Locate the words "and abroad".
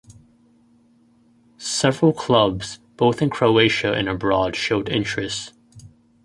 3.93-4.55